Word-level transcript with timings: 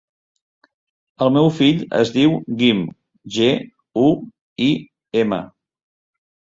El 1.25 1.31
meu 1.35 1.49
fill 1.57 1.83
es 1.99 2.13
diu 2.17 2.35
Guim: 2.63 2.83
ge, 3.39 3.53
u, 4.09 4.09
i, 4.73 4.75
ema. 5.25 5.45